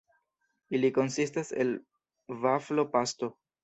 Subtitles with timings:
[0.77, 1.77] Ili konsistas el
[2.45, 3.37] vaflo-pasto.